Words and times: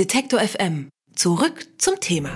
Detektor 0.00 0.40
FM. 0.40 0.88
Zurück 1.14 1.66
zum 1.76 2.00
Thema. 2.00 2.30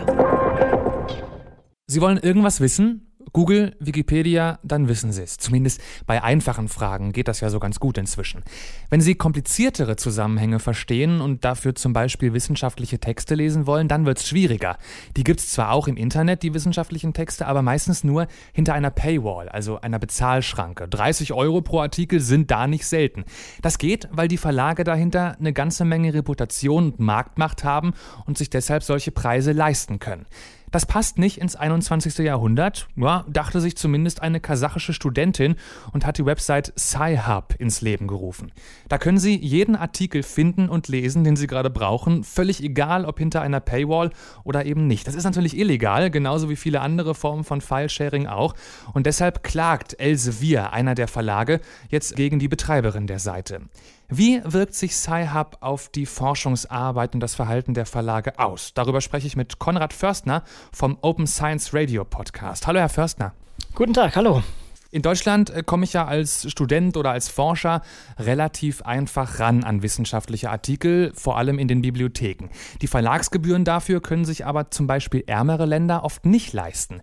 Sie 1.86 2.02
wollen 2.02 2.18
irgendwas 2.18 2.60
wissen? 2.60 3.13
Google, 3.34 3.74
Wikipedia, 3.80 4.60
dann 4.62 4.86
wissen 4.86 5.12
Sie 5.12 5.22
es. 5.22 5.38
Zumindest 5.38 5.80
bei 6.06 6.22
einfachen 6.22 6.68
Fragen 6.68 7.12
geht 7.12 7.26
das 7.26 7.40
ja 7.40 7.50
so 7.50 7.58
ganz 7.58 7.80
gut 7.80 7.98
inzwischen. 7.98 8.44
Wenn 8.90 9.00
Sie 9.00 9.16
kompliziertere 9.16 9.96
Zusammenhänge 9.96 10.60
verstehen 10.60 11.20
und 11.20 11.44
dafür 11.44 11.74
zum 11.74 11.92
Beispiel 11.92 12.32
wissenschaftliche 12.32 13.00
Texte 13.00 13.34
lesen 13.34 13.66
wollen, 13.66 13.88
dann 13.88 14.06
wird 14.06 14.18
es 14.18 14.28
schwieriger. 14.28 14.78
Die 15.16 15.24
gibt 15.24 15.40
es 15.40 15.50
zwar 15.50 15.72
auch 15.72 15.88
im 15.88 15.96
Internet, 15.96 16.44
die 16.44 16.54
wissenschaftlichen 16.54 17.12
Texte, 17.12 17.46
aber 17.46 17.60
meistens 17.60 18.04
nur 18.04 18.28
hinter 18.52 18.74
einer 18.74 18.90
Paywall, 18.90 19.48
also 19.48 19.80
einer 19.80 19.98
Bezahlschranke. 19.98 20.86
30 20.86 21.32
Euro 21.32 21.60
pro 21.60 21.80
Artikel 21.80 22.20
sind 22.20 22.52
da 22.52 22.68
nicht 22.68 22.86
selten. 22.86 23.24
Das 23.62 23.78
geht, 23.78 24.08
weil 24.12 24.28
die 24.28 24.38
Verlage 24.38 24.84
dahinter 24.84 25.36
eine 25.40 25.52
ganze 25.52 25.84
Menge 25.84 26.14
Reputation 26.14 26.84
und 26.84 27.00
Marktmacht 27.00 27.64
haben 27.64 27.94
und 28.26 28.38
sich 28.38 28.48
deshalb 28.48 28.84
solche 28.84 29.10
Preise 29.10 29.50
leisten 29.50 29.98
können. 29.98 30.26
Das 30.74 30.86
passt 30.86 31.18
nicht 31.18 31.38
ins 31.38 31.54
21. 31.54 32.18
Jahrhundert, 32.18 32.88
ja, 32.96 33.24
dachte 33.28 33.60
sich 33.60 33.76
zumindest 33.76 34.22
eine 34.22 34.40
kasachische 34.40 34.92
Studentin 34.92 35.54
und 35.92 36.04
hat 36.04 36.18
die 36.18 36.26
Website 36.26 36.72
Sci-Hub 36.76 37.54
ins 37.60 37.80
Leben 37.80 38.08
gerufen. 38.08 38.50
Da 38.88 38.98
können 38.98 39.18
Sie 39.18 39.36
jeden 39.36 39.76
Artikel 39.76 40.24
finden 40.24 40.68
und 40.68 40.88
lesen, 40.88 41.22
den 41.22 41.36
Sie 41.36 41.46
gerade 41.46 41.70
brauchen, 41.70 42.24
völlig 42.24 42.60
egal, 42.60 43.04
ob 43.04 43.20
hinter 43.20 43.40
einer 43.40 43.60
Paywall 43.60 44.10
oder 44.42 44.66
eben 44.66 44.88
nicht. 44.88 45.06
Das 45.06 45.14
ist 45.14 45.22
natürlich 45.22 45.56
illegal, 45.56 46.10
genauso 46.10 46.50
wie 46.50 46.56
viele 46.56 46.80
andere 46.80 47.14
Formen 47.14 47.44
von 47.44 47.60
File-Sharing 47.60 48.26
auch. 48.26 48.56
Und 48.94 49.06
deshalb 49.06 49.44
klagt 49.44 50.00
Elsevier, 50.00 50.72
einer 50.72 50.96
der 50.96 51.06
Verlage, 51.06 51.60
jetzt 51.88 52.16
gegen 52.16 52.40
die 52.40 52.48
Betreiberin 52.48 53.06
der 53.06 53.20
Seite. 53.20 53.60
Wie 54.08 54.42
wirkt 54.44 54.74
sich 54.74 54.94
Sci-Hub 54.96 55.56
auf 55.60 55.88
die 55.88 56.04
Forschungsarbeit 56.04 57.14
und 57.14 57.20
das 57.20 57.34
Verhalten 57.34 57.72
der 57.72 57.86
Verlage 57.86 58.38
aus? 58.38 58.74
Darüber 58.74 59.00
spreche 59.00 59.26
ich 59.26 59.34
mit 59.34 59.58
Konrad 59.58 59.94
Förstner 59.94 60.42
vom 60.72 60.98
Open 61.00 61.26
Science 61.26 61.72
Radio 61.72 62.04
Podcast. 62.04 62.66
Hallo, 62.66 62.80
Herr 62.80 62.90
Förstner. 62.90 63.32
Guten 63.74 63.94
Tag, 63.94 64.14
hallo. 64.16 64.42
In 64.90 65.00
Deutschland 65.00 65.48
äh, 65.48 65.62
komme 65.64 65.84
ich 65.84 65.94
ja 65.94 66.04
als 66.04 66.48
Student 66.50 66.98
oder 66.98 67.12
als 67.12 67.30
Forscher 67.30 67.80
relativ 68.18 68.82
einfach 68.82 69.40
ran 69.40 69.64
an 69.64 69.82
wissenschaftliche 69.82 70.50
Artikel, 70.50 71.10
vor 71.14 71.38
allem 71.38 71.58
in 71.58 71.66
den 71.66 71.80
Bibliotheken. 71.80 72.50
Die 72.82 72.86
Verlagsgebühren 72.86 73.64
dafür 73.64 74.02
können 74.02 74.26
sich 74.26 74.44
aber 74.44 74.70
zum 74.70 74.86
Beispiel 74.86 75.24
ärmere 75.26 75.64
Länder 75.64 76.04
oft 76.04 76.26
nicht 76.26 76.52
leisten. 76.52 77.00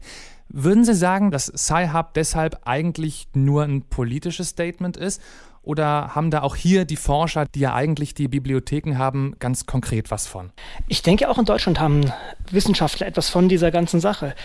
Würden 0.49 0.85
Sie 0.85 0.94
sagen, 0.94 1.31
dass 1.31 1.45
Sci-Hub 1.47 2.13
deshalb 2.13 2.59
eigentlich 2.66 3.27
nur 3.33 3.63
ein 3.63 3.81
politisches 3.83 4.49
Statement 4.49 4.97
ist 4.97 5.22
oder 5.63 6.15
haben 6.15 6.31
da 6.31 6.41
auch 6.41 6.55
hier 6.55 6.85
die 6.85 6.95
Forscher, 6.95 7.45
die 7.45 7.61
ja 7.61 7.73
eigentlich 7.73 8.13
die 8.13 8.27
Bibliotheken 8.27 8.97
haben, 8.97 9.35
ganz 9.39 9.65
konkret 9.65 10.11
was 10.11 10.27
von? 10.27 10.51
Ich 10.87 11.01
denke, 11.01 11.29
auch 11.29 11.37
in 11.37 11.45
Deutschland 11.45 11.79
haben 11.79 12.11
Wissenschaftler 12.49 13.07
etwas 13.07 13.29
von 13.29 13.49
dieser 13.49 13.71
ganzen 13.71 13.99
Sache. 13.99 14.35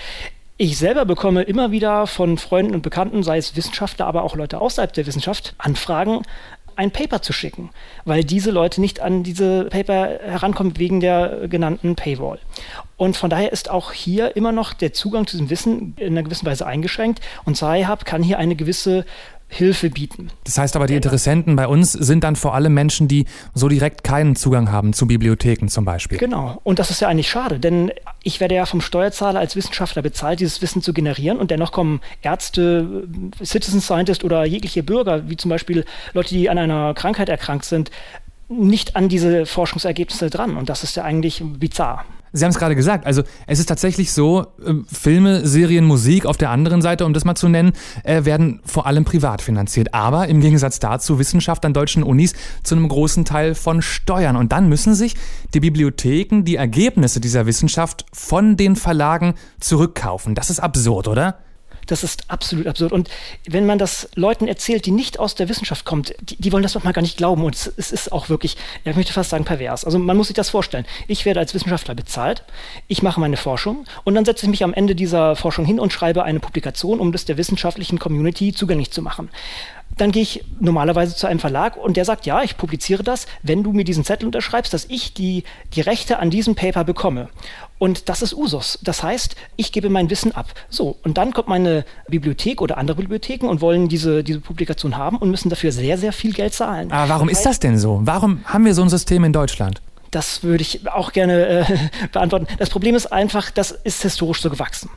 Ich 0.59 0.79
selber 0.79 1.05
bekomme 1.05 1.43
immer 1.43 1.71
wieder 1.71 2.07
von 2.07 2.39
Freunden 2.39 2.75
und 2.75 2.83
Bekannten, 2.83 3.23
sei 3.23 3.39
es 3.39 3.57
Wissenschaftler, 3.57 4.07
aber 4.07 4.23
auch 4.23 4.37
Leute 4.37 4.61
außerhalb 4.61 4.93
der 4.93 5.07
Wissenschaft, 5.07 5.55
Anfragen, 5.59 6.23
ein 6.77 6.91
Paper 6.91 7.23
zu 7.23 7.33
schicken, 7.33 7.71
weil 8.05 8.23
diese 8.23 8.51
Leute 8.51 8.81
nicht 8.81 9.01
an 9.01 9.23
diese 9.23 9.65
Paper 9.65 10.19
herankommen 10.23 10.79
wegen 10.79 11.01
der 11.01 11.49
genannten 11.49 11.97
Paywall. 11.97 12.39
Und 12.99 13.17
von 13.17 13.31
daher 13.31 13.53
ist 13.53 13.71
auch 13.71 13.93
hier 13.93 14.37
immer 14.37 14.53
noch 14.53 14.75
der 14.75 14.93
Zugang 14.93 15.27
zu 15.27 15.37
diesem 15.37 15.51
Wissen 15.51 15.95
in 15.97 16.13
einer 16.13 16.23
gewissen 16.23 16.47
Weise 16.47 16.67
eingeschränkt 16.67 17.21
und 17.45 17.57
Sci-Hub 17.57 18.05
kann 18.05 18.23
hier 18.23 18.39
eine 18.39 18.57
gewisse 18.57 19.05
Hilfe 19.49 19.91
bieten. 19.91 20.31
Das 20.45 20.59
heißt 20.59 20.75
aber, 20.75 20.87
die 20.87 20.97
Interessenten 20.97 21.55
bei 21.55 21.69
uns 21.69 21.93
sind 21.93 22.25
dann 22.25 22.35
vor 22.35 22.55
allem 22.55 22.75
Menschen, 22.75 23.07
die 23.07 23.27
so 23.55 23.69
direkt 23.69 24.03
keinen 24.03 24.35
Zugang 24.35 24.73
haben 24.73 24.93
zu 24.93 25.07
Bibliotheken 25.07 25.69
zum 25.69 25.85
Beispiel. 25.85 26.19
Genau. 26.19 26.61
Und 26.65 26.79
das 26.79 26.91
ist 26.91 27.01
ja 27.01 27.09
eigentlich 27.09 27.31
schade, 27.31 27.61
denn 27.61 27.93
ich 28.25 28.41
werde 28.41 28.57
ja 28.57 28.67
vom 28.67 28.81
Steuerzahler 28.81 29.39
als 29.39 29.55
Wissenschaftler 29.55 30.03
bezahlt, 30.03 30.41
dieses 30.41 30.63
Wissen 30.63 30.83
zu 30.83 30.93
generieren 30.93 31.39
und 31.39 31.53
dennoch 31.53 31.71
kommen 31.71 32.01
Ärzte, 32.23 33.07
Citizen 33.43 33.81
Scientist 33.81 34.25
oder 34.25 34.45
jegliche 34.45 34.83
Bürger, 34.83 35.29
wie 35.29 35.37
zum 35.37 35.49
Beispiel 35.49 35.85
Leute, 36.13 36.31
die 36.31 36.51
an 36.51 36.59
einer 36.59 36.93
Krankheit 36.95 37.29
erkrankt 37.29 37.67
sind, 37.67 37.91
nicht 38.49 38.97
an 38.97 39.09
diese 39.09 39.47
Forschungsergebnisse 39.47 40.29
dran. 40.29 40.57
Und 40.57 40.69
das 40.69 40.83
ist 40.83 40.97
ja 40.97 41.05
eigentlich 41.05 41.43
bizarr. 41.45 42.05
Sie 42.37 42.45
haben 42.45 42.53
es 42.53 42.59
gerade 42.59 42.77
gesagt, 42.77 43.07
also 43.07 43.23
es 43.47 43.59
ist 43.59 43.67
tatsächlich 43.67 44.13
so, 44.13 44.47
äh, 44.65 44.75
Filme, 44.93 45.47
Serien, 45.47 45.85
Musik 45.85 46.27
auf 46.27 46.37
der 46.37 46.51
anderen 46.51 46.83
Seite, 46.83 47.05
um 47.07 47.13
das 47.13 47.25
mal 47.25 47.35
zu 47.35 47.49
nennen, 47.49 47.73
äh, 48.05 48.25
werden 48.25 48.61
vor 48.65 48.87
allem 48.87 49.05
privat 49.05 49.43
finanziert. 49.43 49.95
Aber 49.95 50.29
im 50.29 50.41
Gegensatz 50.41 50.79
dazu 50.79 51.19
Wissenschaft 51.19 51.65
an 51.65 51.73
deutschen 51.73 52.03
Unis 52.03 52.35
zu 52.63 52.75
einem 52.75 52.89
großen 52.89 53.25
Teil 53.25 53.55
von 53.55 53.83
Steuern. 53.83 54.37
Und 54.37 54.53
dann 54.53 54.69
müssen 54.69 54.95
sich 54.95 55.15
die 55.55 55.61
Bibliotheken 55.61 56.43
die 56.43 56.57
Ergebnisse 56.57 57.21
dieser 57.21 57.47
Wissenschaft 57.47 58.07
von 58.13 58.57
den 58.57 58.77
Verlagen 58.77 59.35
zurückkaufen. 59.61 60.35
Das 60.35 60.51
ist 60.51 60.61
absurd, 60.61 61.09
oder? 61.09 61.39
Das 61.87 62.03
ist 62.03 62.25
absolut 62.29 62.67
absurd. 62.67 62.93
Und 62.93 63.09
wenn 63.47 63.67
man 63.67 63.79
das 63.79 64.09
Leuten 64.15 64.49
erzählt, 64.49 64.87
die 64.87 64.91
nicht 64.91 65.19
aus 65.19 65.35
der 65.35 65.49
Wissenschaft 65.49 65.85
kommt, 65.85 66.15
die, 66.21 66.37
die 66.37 66.53
wollen 66.53 66.63
das 66.63 66.75
manchmal 66.75 66.93
gar 66.93 67.03
nicht 67.03 67.17
glauben. 67.17 67.45
Und 67.45 67.55
es, 67.55 67.73
es, 67.77 67.93
ist 67.93 68.13
auch 68.13 68.29
wirklich, 68.29 68.57
ich 68.85 68.97
möchte 68.97 69.13
fast 69.13 69.31
sagen, 69.31 69.45
pervers. 69.45 69.85
Also 69.85 69.99
man 69.99 70.17
muss 70.17 70.29
sich 70.29 70.37
das 70.37 70.51
vorstellen. 70.51 70.87
Ich 71.07 71.25
werde 71.25 71.41
als 71.41 71.55
Wissenschaftler 71.55 71.95
bezahlt, 71.95 72.45
ich 72.89 73.03
mache 73.03 73.21
meine 73.21 73.37
Forschung 73.37 73.85
und 74.05 74.15
dann 74.15 74.25
setze 74.25 74.47
ich 74.47 74.51
mich 74.51 74.65
am 74.65 74.75
Ende 74.75 74.95
dieser 74.95 75.37
Forschung 75.37 75.65
hin 75.65 75.81
und 75.81 75.93
schreibe 75.93 76.25
eine 76.25 76.41
Publikation, 76.41 77.01
um 77.01 77.13
das 77.13 77.25
der 77.25 77.37
wissenschaftlichen 77.37 77.99
Community 77.99 78.53
zugänglich 78.53 78.91
zu 78.91 79.03
machen. 79.03 79.31
Dann 79.97 80.13
gehe 80.13 80.23
ich 80.23 80.45
normalerweise 80.61 81.15
zu 81.15 81.27
einem 81.27 81.41
Verlag 81.41 81.77
und 81.77 81.97
der 81.97 82.05
sagt, 82.05 82.27
ja, 82.27 82.43
ich 82.43 82.57
publiziere 82.57 83.03
das, 83.03 83.27
wenn 83.43 83.63
du 83.63 83.73
mir 83.73 83.85
diesen 83.85 84.05
Zettel 84.05 84.27
unterschreibst, 84.27 84.75
dass 84.75 84.85
ich 84.87 85.15
die, 85.15 85.45
die 85.75 85.81
Rechte 85.81 86.19
an 86.19 86.31
diesem 86.31 86.55
Paper 86.55 86.85
bekomme. 86.85 87.29
Und 87.79 88.09
das 88.09 88.23
ist 88.23 88.35
Usus. 88.35 88.79
Das 88.83 89.03
heißt, 89.03 89.37
ich 89.57 89.73
gebe 89.73 89.89
mein 89.89 90.11
Wissen 90.11 90.33
ab. 90.33 90.53
So, 90.69 90.97
und 91.03 91.19
dann 91.19 91.33
kommt 91.33 91.49
meine 91.49 91.85
Bibliothek 92.09 92.61
oder 92.61 92.79
andere 92.79 92.99
Bibliotheken 92.99 93.49
und 93.49 93.61
wollen 93.61 93.89
diese, 93.89 94.23
diese 94.23 94.41
Publikation 94.41 94.97
haben 94.97 95.17
und 95.17 95.31
müssen 95.31 95.49
dafür 95.49 95.73
sehr, 95.73 95.99
sehr 95.99 96.13
viel 96.13 96.33
Geld 96.33 96.55
zahlen. 96.55 96.93
Aber 96.93 97.09
warum 97.09 97.29
ist 97.29 97.45
das 97.45 97.59
denn 97.59 97.79
so? 97.79 98.01
Warum 98.03 98.41
haben 98.45 98.65
wir 98.65 98.75
so 98.75 98.83
ein 98.83 98.89
System 98.89 99.25
in 99.25 99.33
Deutschland? 99.33 99.81
Das 100.17 100.43
würde 100.43 100.63
ich 100.63 100.89
auch 100.89 101.13
gerne 101.13 101.47
äh, 101.69 101.79
beantworten. 102.13 102.47
Das 102.59 102.71
Problem 102.71 102.95
ist 102.95 103.13
einfach, 103.13 103.51
das 103.51 103.71
ist 103.71 104.01
historisch 104.01 104.41
so 104.41 104.49
gewachsen. 104.49 104.89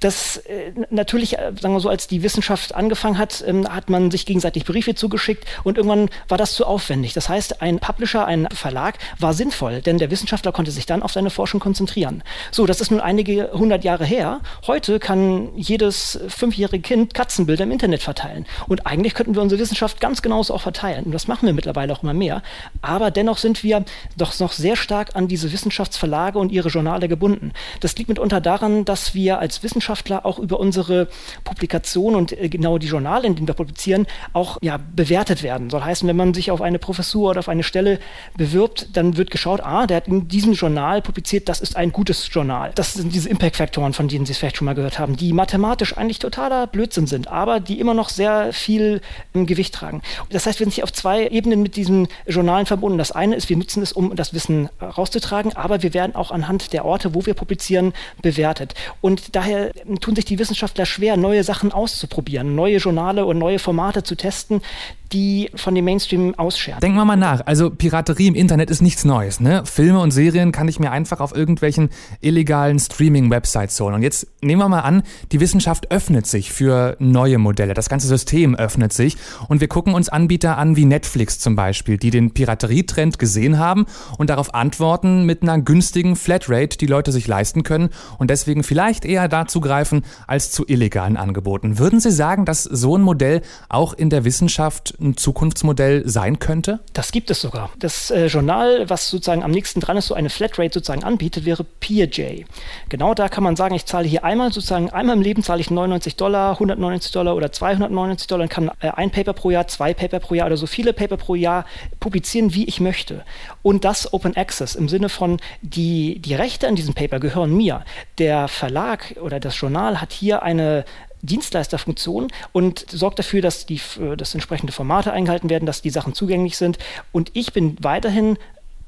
Das 0.00 0.36
äh, 0.36 0.72
natürlich, 0.90 1.38
äh, 1.38 1.52
sagen 1.58 1.72
wir 1.72 1.80
so, 1.80 1.88
als 1.88 2.08
die 2.08 2.22
Wissenschaft 2.22 2.74
angefangen 2.74 3.16
hat, 3.16 3.42
ähm, 3.46 3.66
hat 3.66 3.88
man 3.88 4.10
sich 4.10 4.26
gegenseitig 4.26 4.66
Briefe 4.66 4.94
zugeschickt 4.94 5.46
und 5.64 5.78
irgendwann 5.78 6.10
war 6.28 6.36
das 6.36 6.52
zu 6.52 6.66
aufwendig. 6.66 7.14
Das 7.14 7.30
heißt, 7.30 7.62
ein 7.62 7.78
Publisher, 7.78 8.26
ein 8.26 8.48
Verlag 8.52 8.98
war 9.18 9.32
sinnvoll, 9.32 9.80
denn 9.80 9.96
der 9.96 10.10
Wissenschaftler 10.10 10.52
konnte 10.52 10.70
sich 10.70 10.84
dann 10.84 11.02
auf 11.02 11.10
seine 11.10 11.30
Forschung 11.30 11.58
konzentrieren. 11.58 12.22
So, 12.50 12.66
das 12.66 12.82
ist 12.82 12.90
nun 12.90 13.00
einige 13.00 13.52
hundert 13.54 13.82
Jahre 13.82 14.04
her. 14.04 14.42
Heute 14.66 14.98
kann 14.98 15.56
jedes 15.56 16.20
fünfjährige 16.28 16.82
Kind 16.82 17.14
Katzenbilder 17.14 17.64
im 17.64 17.70
Internet 17.70 18.02
verteilen. 18.02 18.44
Und 18.68 18.86
eigentlich 18.86 19.14
könnten 19.14 19.34
wir 19.36 19.40
unsere 19.40 19.58
Wissenschaft 19.58 20.02
ganz 20.02 20.20
genauso 20.20 20.52
auch 20.52 20.60
verteilen. 20.60 21.04
Und 21.04 21.12
das 21.12 21.28
machen 21.28 21.46
wir 21.46 21.54
mittlerweile 21.54 21.94
auch 21.94 22.02
immer 22.02 22.12
mehr. 22.12 22.42
Aber 22.82 23.10
dennoch 23.10 23.38
sind 23.38 23.62
wir 23.62 23.82
doch 24.18 24.38
noch 24.38 24.52
sehr 24.52 24.65
stark 24.74 25.14
an 25.14 25.28
diese 25.28 25.52
Wissenschaftsverlage 25.52 26.38
und 26.38 26.50
ihre 26.50 26.68
Journale 26.68 27.06
gebunden. 27.06 27.52
Das 27.78 27.96
liegt 27.96 28.08
mitunter 28.08 28.40
daran, 28.40 28.84
dass 28.84 29.14
wir 29.14 29.38
als 29.38 29.62
Wissenschaftler 29.62 30.26
auch 30.26 30.40
über 30.40 30.58
unsere 30.58 31.08
Publikationen 31.44 32.16
und 32.16 32.32
äh, 32.32 32.48
genau 32.48 32.78
die 32.78 32.88
Journale, 32.88 33.26
in 33.26 33.36
denen 33.36 33.46
wir 33.46 33.54
publizieren, 33.54 34.06
auch 34.32 34.58
ja, 34.62 34.78
bewertet 34.78 35.42
werden. 35.42 35.70
Soll 35.70 35.82
heißen, 35.82 36.08
wenn 36.08 36.16
man 36.16 36.34
sich 36.34 36.50
auf 36.50 36.62
eine 36.62 36.78
Professur 36.78 37.30
oder 37.30 37.40
auf 37.40 37.48
eine 37.48 37.62
Stelle 37.62 38.00
bewirbt, 38.36 38.88
dann 38.94 39.16
wird 39.16 39.30
geschaut, 39.30 39.60
ah, 39.60 39.86
der 39.86 39.98
hat 39.98 40.08
in 40.08 40.28
diesem 40.28 40.54
Journal 40.54 41.02
publiziert, 41.02 41.48
das 41.48 41.60
ist 41.60 41.76
ein 41.76 41.92
gutes 41.92 42.28
Journal. 42.32 42.72
Das 42.74 42.94
sind 42.94 43.14
diese 43.14 43.28
Impact-Faktoren, 43.28 43.92
von 43.92 44.08
denen 44.08 44.26
Sie 44.26 44.32
es 44.32 44.38
vielleicht 44.38 44.56
schon 44.56 44.64
mal 44.64 44.74
gehört 44.74 44.98
haben, 44.98 45.16
die 45.16 45.32
mathematisch 45.32 45.96
eigentlich 45.96 46.18
totaler 46.18 46.66
Blödsinn 46.66 47.06
sind, 47.06 47.28
aber 47.28 47.60
die 47.60 47.78
immer 47.78 47.94
noch 47.94 48.08
sehr 48.08 48.52
viel 48.52 49.00
im 49.34 49.46
Gewicht 49.46 49.74
tragen. 49.74 50.02
Das 50.30 50.46
heißt, 50.46 50.58
wir 50.58 50.64
sind 50.64 50.72
hier 50.72 50.84
auf 50.84 50.92
zwei 50.92 51.28
Ebenen 51.28 51.62
mit 51.62 51.76
diesen 51.76 52.08
Journalen 52.26 52.66
verbunden. 52.66 52.98
Das 52.98 53.12
eine 53.12 53.36
ist, 53.36 53.48
wir 53.48 53.56
nutzen 53.56 53.82
es, 53.82 53.92
um 53.92 54.14
das 54.16 54.32
Wissen 54.32 54.45
Wissen 54.46 54.68
rauszutragen, 54.80 55.56
aber 55.56 55.82
wir 55.82 55.92
werden 55.92 56.14
auch 56.14 56.30
anhand 56.30 56.72
der 56.72 56.84
Orte, 56.84 57.14
wo 57.14 57.26
wir 57.26 57.34
publizieren, 57.34 57.92
bewertet. 58.22 58.74
Und 59.00 59.34
daher 59.34 59.72
tun 60.00 60.14
sich 60.14 60.24
die 60.24 60.38
Wissenschaftler 60.38 60.86
schwer, 60.86 61.16
neue 61.16 61.42
Sachen 61.42 61.72
auszuprobieren, 61.72 62.54
neue 62.54 62.76
Journale 62.76 63.26
und 63.26 63.38
neue 63.38 63.58
Formate 63.58 64.02
zu 64.02 64.14
testen, 64.14 64.62
die 65.12 65.50
von 65.54 65.74
dem 65.74 65.84
Mainstream 65.84 66.34
ausscheren. 66.36 66.80
Denken 66.80 66.96
wir 66.96 67.04
mal 67.04 67.16
nach. 67.16 67.42
Also 67.46 67.70
Piraterie 67.70 68.26
im 68.26 68.34
Internet 68.34 68.70
ist 68.70 68.82
nichts 68.82 69.04
Neues. 69.04 69.40
Ne? 69.40 69.62
Filme 69.64 70.00
und 70.00 70.10
Serien 70.10 70.52
kann 70.52 70.68
ich 70.68 70.80
mir 70.80 70.90
einfach 70.90 71.20
auf 71.20 71.34
irgendwelchen 71.34 71.90
illegalen 72.20 72.78
Streaming-Websites 72.78 73.78
holen. 73.80 73.94
Und 73.94 74.02
jetzt 74.02 74.26
nehmen 74.40 74.60
wir 74.60 74.68
mal 74.68 74.80
an, 74.80 75.02
die 75.32 75.40
Wissenschaft 75.40 75.90
öffnet 75.90 76.26
sich 76.26 76.52
für 76.52 76.96
neue 76.98 77.38
Modelle. 77.38 77.74
Das 77.74 77.88
ganze 77.88 78.06
System 78.06 78.54
öffnet 78.54 78.92
sich. 78.92 79.16
Und 79.48 79.60
wir 79.60 79.68
gucken 79.68 79.94
uns 79.94 80.08
Anbieter 80.08 80.58
an 80.58 80.76
wie 80.76 80.84
Netflix 80.84 81.38
zum 81.38 81.56
Beispiel, 81.56 81.98
die 81.98 82.10
den 82.10 82.32
Piraterietrend 82.32 83.18
gesehen 83.18 83.58
haben 83.58 83.86
und 84.18 84.30
darauf 84.30 84.54
antworten 84.54 85.24
mit 85.24 85.42
einer 85.42 85.60
günstigen 85.60 86.16
Flatrate, 86.16 86.78
die 86.78 86.86
Leute 86.86 87.12
sich 87.12 87.26
leisten 87.26 87.62
können 87.62 87.90
und 88.18 88.30
deswegen 88.30 88.62
vielleicht 88.62 89.04
eher 89.04 89.28
dazu 89.28 89.60
greifen 89.60 90.02
als 90.26 90.50
zu 90.50 90.64
illegalen 90.66 91.16
Angeboten. 91.16 91.78
Würden 91.78 92.00
Sie 92.00 92.10
sagen, 92.10 92.44
dass 92.44 92.64
so 92.64 92.96
ein 92.96 93.02
Modell 93.02 93.42
auch 93.68 93.92
in 93.92 94.10
der 94.10 94.24
Wissenschaft 94.24 94.94
ein 95.06 95.16
Zukunftsmodell 95.16 96.08
sein 96.08 96.38
könnte? 96.38 96.80
Das 96.92 97.12
gibt 97.12 97.30
es 97.30 97.40
sogar. 97.40 97.70
Das 97.78 98.10
äh, 98.10 98.26
Journal, 98.26 98.88
was 98.88 99.08
sozusagen 99.08 99.42
am 99.42 99.50
nächsten 99.50 99.80
dran 99.80 99.96
ist, 99.96 100.06
so 100.06 100.14
eine 100.14 100.30
Flatrate 100.30 100.74
sozusagen 100.74 101.04
anbietet, 101.04 101.44
wäre 101.44 101.64
PeerJ. 101.64 102.44
Genau 102.88 103.14
da 103.14 103.28
kann 103.28 103.44
man 103.44 103.56
sagen, 103.56 103.74
ich 103.74 103.86
zahle 103.86 104.06
hier 104.06 104.24
einmal 104.24 104.52
sozusagen, 104.52 104.90
einmal 104.90 105.16
im 105.16 105.22
Leben 105.22 105.42
zahle 105.42 105.60
ich 105.60 105.70
99 105.70 106.16
Dollar, 106.16 106.52
199 106.52 107.12
Dollar 107.12 107.36
oder 107.36 107.52
299 107.52 108.26
Dollar 108.26 108.42
und 108.42 108.48
kann 108.50 108.70
äh, 108.80 108.90
ein 108.90 109.10
Paper 109.10 109.32
pro 109.32 109.50
Jahr, 109.50 109.66
zwei 109.68 109.94
Paper 109.94 110.20
pro 110.20 110.34
Jahr 110.34 110.46
oder 110.46 110.56
so 110.56 110.66
viele 110.66 110.92
Paper 110.92 111.16
pro 111.16 111.34
Jahr 111.34 111.64
publizieren, 112.00 112.54
wie 112.54 112.64
ich 112.64 112.80
möchte. 112.80 113.24
Und 113.62 113.84
das 113.84 114.12
Open 114.12 114.36
Access 114.36 114.74
im 114.74 114.88
Sinne 114.88 115.08
von, 115.08 115.38
die, 115.62 116.18
die 116.18 116.34
Rechte 116.34 116.68
an 116.68 116.76
diesem 116.76 116.94
Paper 116.94 117.20
gehören 117.20 117.56
mir. 117.56 117.84
Der 118.18 118.48
Verlag 118.48 119.14
oder 119.20 119.40
das 119.40 119.58
Journal 119.60 120.00
hat 120.00 120.12
hier 120.12 120.42
eine 120.42 120.84
Dienstleisterfunktion 121.22 122.28
und 122.52 122.84
sorgt 122.90 123.18
dafür, 123.18 123.42
dass 123.42 123.66
die 123.66 123.80
äh, 124.00 124.16
dass 124.16 124.34
entsprechende 124.34 124.72
Formate 124.72 125.12
eingehalten 125.12 125.50
werden, 125.50 125.66
dass 125.66 125.82
die 125.82 125.90
Sachen 125.90 126.14
zugänglich 126.14 126.56
sind. 126.56 126.78
Und 127.12 127.30
ich 127.34 127.52
bin 127.52 127.76
weiterhin 127.80 128.38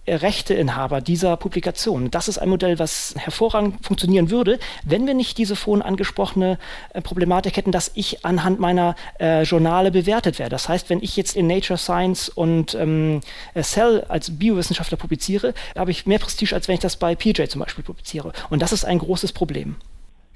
Rechteinhaber 0.09 1.01
dieser 1.01 1.37
Publikation. 1.37 2.11
Das 2.11 2.29
ist 2.29 2.39
ein 2.39 2.49
Modell, 2.49 2.79
was 2.79 3.15
hervorragend 3.17 3.85
funktionieren 3.85 4.31
würde, 4.31 4.59
wenn 4.85 5.07
wir 5.07 5.15
nicht 5.15 5.39
diese 5.39 5.57
vorhin 5.57 5.83
angesprochene 5.83 6.59
äh, 6.95 7.01
Problematik 7.03 7.57
hätten, 7.57 7.73
dass 7.73 7.91
ich 7.95 8.25
anhand 8.25 8.59
meiner 8.61 8.97
äh, 9.21 9.43
Journale 9.43 9.91
bewertet 9.91 10.39
werde. 10.39 10.51
Das 10.51 10.69
heißt, 10.69 10.91
wenn 10.91 11.03
ich 11.03 11.17
jetzt 11.17 11.37
in 11.37 11.47
Nature 11.47 11.79
Science 11.79 12.29
und 12.29 12.75
ähm, 12.75 13.21
äh, 13.55 13.63
Cell 13.63 14.05
als 14.09 14.39
Biowissenschaftler 14.39 14.97
publiziere, 14.97 15.55
habe 15.77 15.91
ich 15.91 16.07
mehr 16.07 16.19
Prestige, 16.19 16.55
als 16.55 16.69
wenn 16.69 16.75
ich 16.75 16.81
das 16.81 16.97
bei 16.97 17.15
PJ 17.15 17.45
zum 17.45 17.61
Beispiel 17.61 17.85
publiziere. 17.85 18.33
Und 18.51 18.63
das 18.63 18.73
ist 18.73 18.85
ein 18.85 18.99
großes 18.99 19.33
Problem. 19.33 19.77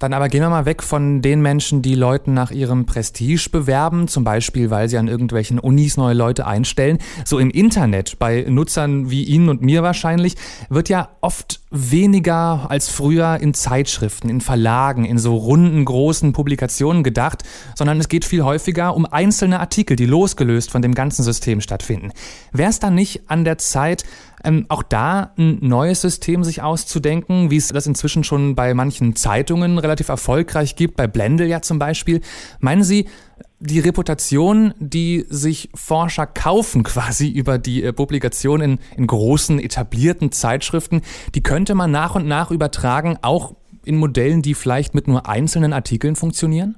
Dann 0.03 0.15
aber 0.15 0.29
gehen 0.29 0.41
wir 0.41 0.51
mal 0.51 0.67
weg 0.67 0.83
von 0.83 1.23
den 1.23 1.43
Menschen, 1.43 1.81
die 1.81 1.95
Leuten 1.95 2.35
nach 2.35 2.51
ihrem 2.51 2.87
Prestige 2.87 3.49
bewerben, 3.53 4.09
zum 4.09 4.25
Beispiel, 4.25 4.69
weil 4.69 4.89
sie 4.89 4.99
an 4.99 5.07
irgendwelchen 5.07 5.61
Unis 5.61 5.97
neue 5.97 6.15
Leute 6.15 6.45
einstellen. 6.45 6.99
So 7.25 7.39
im 7.39 7.51
Internet, 7.51 8.19
bei 8.19 8.45
Nutzern 8.49 9.11
wie 9.11 9.23
Ihnen 9.23 9.49
und 9.49 9.63
mir 9.63 9.85
wahrscheinlich, 9.85 10.35
wird 10.69 10.89
ja 10.89 11.11
oft 11.21 11.62
weniger 11.73 12.71
als 12.71 12.89
früher 12.91 13.39
in 13.41 13.55
Zeitschriften, 13.55 14.29
in 14.29 14.41
Verlagen, 14.41 15.05
in 15.05 15.19
so 15.19 15.37
runden, 15.37 15.85
großen 15.85 16.33
Publikationen 16.33 17.03
gedacht, 17.03 17.43
sondern 17.75 17.99
es 17.99 18.09
geht 18.09 18.25
viel 18.25 18.43
häufiger 18.43 18.95
um 18.95 19.07
einzelne 19.07 19.59
Artikel, 19.59 19.97
die 19.97 20.07
losgelöst 20.07 20.71
von 20.71 20.83
dem 20.83 20.95
ganzen 20.95 21.23
System 21.23 21.61
stattfinden. 21.61 22.13
Wäre 22.53 22.71
es 22.71 22.79
dann 22.79 22.95
nicht 22.95 23.23
an 23.31 23.45
der 23.45 23.59
Zeit, 23.59 24.05
ähm, 24.45 24.67
auch 24.69 24.83
da 24.83 25.33
ein 25.39 25.59
neues 25.61 26.01
System 26.03 26.45
sich 26.45 26.63
auszudenken, 26.63 27.51
wie 27.51 27.57
es 27.57 27.69
das 27.69 27.87
inzwischen 27.87 28.25
schon 28.25 28.55
bei 28.55 28.75
manchen 28.75 29.17
Zeitungen 29.17 29.79
relativ 29.79 30.09
erfolgreich 30.09 30.77
gibt, 30.77 30.97
bei 30.97 31.07
Blendel 31.07 31.47
ja 31.47 31.63
zum 31.63 31.79
Beispiel. 31.79 32.21
Meinen 32.61 32.85
Sie, 32.85 33.07
die 33.62 33.79
Reputation, 33.79 34.75
die 34.79 35.25
sich 35.29 35.70
Forscher 35.75 36.26
kaufen 36.26 36.82
quasi 36.82 37.29
über 37.29 37.59
die 37.59 37.82
äh, 37.82 37.93
Publikation 37.93 38.61
in, 38.61 38.79
in 38.97 39.06
großen 39.06 39.61
etablierten 39.61 40.32
Zeitschriften, 40.32 41.03
die 41.35 41.43
könnte 41.43 41.75
man 41.75 41.91
nach 41.91 42.14
und 42.14 42.26
nach 42.26 42.50
übertragen, 42.50 43.19
auch 43.23 43.55
in 43.85 43.97
Modellen, 43.97 44.43
die 44.43 44.55
vielleicht 44.55 44.94
mit 44.94 45.09
nur 45.09 45.29
einzelnen 45.29 45.73
Artikeln 45.73 46.17
funktionieren? 46.17 46.76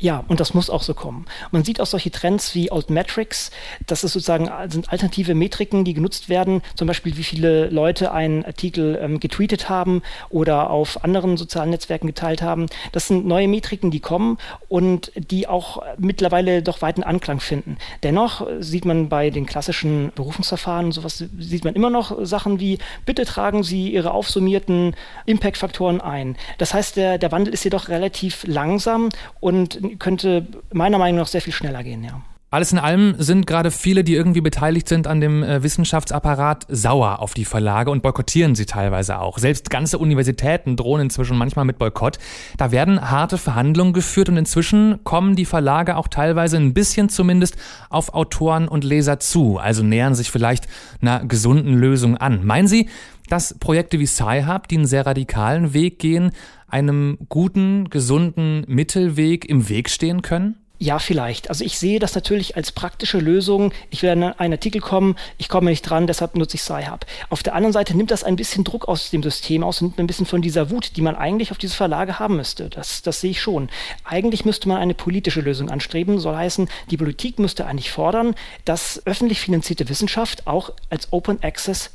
Ja, 0.00 0.24
und 0.28 0.40
das 0.40 0.54
muss 0.54 0.70
auch 0.70 0.82
so 0.82 0.94
kommen. 0.94 1.26
Man 1.50 1.62
sieht 1.62 1.80
auch 1.80 1.86
solche 1.86 2.10
Trends 2.10 2.54
wie 2.54 2.72
Altmetrics, 2.72 3.50
das 3.86 4.02
ist 4.02 4.14
sozusagen 4.14 4.50
sind 4.70 4.90
alternative 4.90 5.34
Metriken, 5.34 5.84
die 5.84 5.92
genutzt 5.92 6.30
werden, 6.30 6.62
zum 6.74 6.88
Beispiel 6.88 7.18
wie 7.18 7.22
viele 7.22 7.68
Leute 7.68 8.12
einen 8.12 8.44
Artikel 8.44 8.98
ähm, 9.00 9.20
getweetet 9.20 9.68
haben 9.68 10.02
oder 10.30 10.70
auf 10.70 11.04
anderen 11.04 11.36
sozialen 11.36 11.70
Netzwerken 11.70 12.06
geteilt 12.06 12.40
haben. 12.40 12.66
Das 12.92 13.08
sind 13.08 13.26
neue 13.26 13.46
Metriken, 13.46 13.90
die 13.90 14.00
kommen 14.00 14.38
und 14.68 15.12
die 15.14 15.46
auch 15.46 15.82
mittlerweile 15.98 16.62
doch 16.62 16.80
weiten 16.80 17.02
Anklang 17.02 17.40
finden. 17.40 17.76
Dennoch 18.02 18.46
sieht 18.58 18.86
man 18.86 19.10
bei 19.10 19.28
den 19.28 19.44
klassischen 19.44 20.12
Berufungsverfahren 20.14 20.92
sowas 20.92 21.24
sieht 21.38 21.64
man 21.64 21.74
immer 21.74 21.90
noch 21.90 22.24
Sachen 22.24 22.58
wie 22.58 22.78
bitte 23.04 23.24
tragen 23.26 23.62
Sie 23.62 23.92
Ihre 23.92 24.12
aufsummierten 24.12 24.96
Impact-Faktoren 25.26 26.00
ein. 26.00 26.36
Das 26.58 26.72
heißt, 26.72 26.96
der, 26.96 27.18
der 27.18 27.32
Wandel 27.32 27.52
ist 27.52 27.64
jedoch 27.64 27.88
relativ 27.88 28.44
langsam 28.46 29.10
und 29.40 29.78
könnte 29.98 30.46
meiner 30.72 30.98
Meinung 30.98 31.20
nach 31.20 31.26
sehr 31.26 31.42
viel 31.42 31.52
schneller 31.52 31.82
gehen, 31.82 32.04
ja. 32.04 32.22
Alles 32.52 32.72
in 32.72 32.78
allem 32.78 33.14
sind 33.16 33.46
gerade 33.46 33.70
viele, 33.70 34.02
die 34.02 34.16
irgendwie 34.16 34.40
beteiligt 34.40 34.88
sind 34.88 35.06
an 35.06 35.20
dem 35.20 35.44
äh, 35.44 35.62
Wissenschaftsapparat, 35.62 36.66
sauer 36.68 37.20
auf 37.20 37.32
die 37.32 37.44
Verlage 37.44 37.92
und 37.92 38.02
boykottieren 38.02 38.56
sie 38.56 38.66
teilweise 38.66 39.20
auch. 39.20 39.38
Selbst 39.38 39.70
ganze 39.70 39.98
Universitäten 39.98 40.74
drohen 40.74 41.02
inzwischen 41.02 41.38
manchmal 41.38 41.64
mit 41.64 41.78
Boykott. 41.78 42.18
Da 42.56 42.72
werden 42.72 43.08
harte 43.08 43.38
Verhandlungen 43.38 43.92
geführt 43.92 44.28
und 44.30 44.36
inzwischen 44.36 45.04
kommen 45.04 45.36
die 45.36 45.44
Verlage 45.44 45.96
auch 45.96 46.08
teilweise 46.08 46.56
ein 46.56 46.74
bisschen 46.74 47.08
zumindest 47.08 47.56
auf 47.88 48.14
Autoren 48.14 48.66
und 48.66 48.82
Leser 48.82 49.20
zu, 49.20 49.58
also 49.58 49.84
nähern 49.84 50.16
sich 50.16 50.32
vielleicht 50.32 50.66
einer 51.00 51.24
gesunden 51.24 51.74
Lösung 51.74 52.16
an. 52.16 52.44
Meinen 52.44 52.66
Sie, 52.66 52.88
dass 53.28 53.56
Projekte 53.60 54.00
wie 54.00 54.06
Sci-Hub, 54.06 54.66
die 54.66 54.78
einen 54.78 54.86
sehr 54.86 55.06
radikalen 55.06 55.72
Weg 55.72 56.00
gehen, 56.00 56.32
einem 56.66 57.16
guten, 57.28 57.90
gesunden 57.90 58.64
Mittelweg 58.66 59.48
im 59.48 59.68
Weg 59.68 59.88
stehen 59.88 60.22
können? 60.22 60.56
Ja, 60.82 60.98
vielleicht. 60.98 61.50
Also 61.50 61.62
ich 61.62 61.78
sehe 61.78 61.98
das 61.98 62.14
natürlich 62.14 62.56
als 62.56 62.72
praktische 62.72 63.18
Lösung. 63.18 63.70
Ich 63.90 64.02
will 64.02 64.08
an 64.08 64.22
einen 64.22 64.54
Artikel 64.54 64.80
kommen, 64.80 65.14
ich 65.36 65.50
komme 65.50 65.68
nicht 65.68 65.82
dran, 65.82 66.06
deshalb 66.06 66.36
nutze 66.36 66.54
ich 66.56 66.62
Sci-Hub. 66.62 67.04
Auf 67.28 67.42
der 67.42 67.54
anderen 67.54 67.74
Seite 67.74 67.94
nimmt 67.94 68.10
das 68.10 68.24
ein 68.24 68.34
bisschen 68.34 68.64
Druck 68.64 68.88
aus 68.88 69.10
dem 69.10 69.22
System 69.22 69.62
aus 69.62 69.82
und 69.82 69.88
nimmt 69.88 70.00
ein 70.00 70.06
bisschen 70.06 70.24
von 70.24 70.40
dieser 70.40 70.70
Wut, 70.70 70.96
die 70.96 71.02
man 71.02 71.16
eigentlich 71.16 71.50
auf 71.50 71.58
diese 71.58 71.76
Verlage 71.76 72.18
haben 72.18 72.36
müsste. 72.36 72.70
Das, 72.70 73.02
das 73.02 73.20
sehe 73.20 73.32
ich 73.32 73.42
schon. 73.42 73.68
Eigentlich 74.04 74.46
müsste 74.46 74.68
man 74.68 74.78
eine 74.78 74.94
politische 74.94 75.42
Lösung 75.42 75.68
anstreben. 75.68 76.18
Soll 76.18 76.34
heißen, 76.34 76.66
die 76.90 76.96
Politik 76.96 77.38
müsste 77.38 77.66
eigentlich 77.66 77.90
fordern, 77.90 78.34
dass 78.64 79.02
öffentlich 79.04 79.38
finanzierte 79.38 79.86
Wissenschaft 79.90 80.46
auch 80.46 80.72
als 80.88 81.12
Open 81.12 81.42
Access 81.42 81.90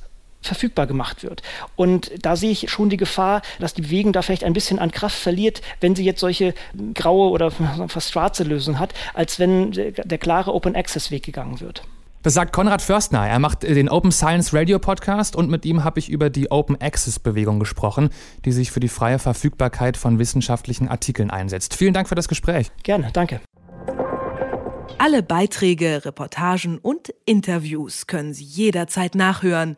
verfügbar 0.45 0.87
gemacht 0.87 1.23
wird. 1.23 1.41
Und 1.75 2.11
da 2.21 2.35
sehe 2.35 2.51
ich 2.51 2.69
schon 2.69 2.89
die 2.89 2.97
Gefahr, 2.97 3.41
dass 3.59 3.73
die 3.73 3.81
Bewegung 3.81 4.13
da 4.13 4.21
vielleicht 4.21 4.43
ein 4.43 4.53
bisschen 4.53 4.79
an 4.79 4.91
Kraft 4.91 5.17
verliert, 5.17 5.61
wenn 5.81 5.95
sie 5.95 6.05
jetzt 6.05 6.19
solche 6.19 6.53
graue 6.93 7.29
oder 7.31 7.51
fast 7.87 8.11
schwarze 8.11 8.43
Lösungen 8.43 8.79
hat, 8.79 8.93
als 9.13 9.39
wenn 9.39 9.71
der 9.71 10.17
klare 10.17 10.53
Open 10.53 10.75
Access 10.75 11.11
Weg 11.11 11.23
gegangen 11.23 11.59
wird. 11.59 11.83
Das 12.25 12.33
sagt 12.33 12.53
Konrad 12.53 12.81
Förstner. 12.81 13.27
Er 13.27 13.37
macht 13.37 13.61
den 13.61 13.87
Open 13.87 14.11
Science 14.11 14.51
Radio 14.51 14.79
Podcast 14.79 15.35
und 15.35 15.47
mit 15.51 15.63
ihm 15.63 15.83
habe 15.83 15.99
ich 15.99 16.09
über 16.09 16.31
die 16.31 16.49
Open 16.49 16.75
Access 16.81 17.19
Bewegung 17.19 17.59
gesprochen, 17.59 18.09
die 18.45 18.51
sich 18.51 18.71
für 18.71 18.79
die 18.79 18.87
freie 18.87 19.19
Verfügbarkeit 19.19 19.95
von 19.95 20.17
wissenschaftlichen 20.17 20.87
Artikeln 20.87 21.29
einsetzt. 21.29 21.75
Vielen 21.75 21.93
Dank 21.93 22.09
für 22.09 22.15
das 22.15 22.27
Gespräch. 22.27 22.71
Gerne, 22.81 23.11
danke. 23.13 23.41
Alle 24.97 25.21
Beiträge, 25.21 26.03
Reportagen 26.03 26.79
und 26.79 27.13
Interviews 27.25 28.07
können 28.07 28.33
Sie 28.33 28.43
jederzeit 28.43 29.13
nachhören 29.13 29.77